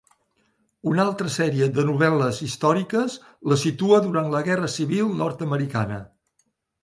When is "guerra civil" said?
4.49-5.13